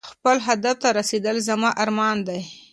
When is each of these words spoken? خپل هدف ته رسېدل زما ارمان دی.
خپل 0.11 0.37
هدف 0.47 0.75
ته 0.83 0.89
رسېدل 0.99 1.37
زما 1.49 1.69
ارمان 1.83 2.17
دی. 2.27 2.41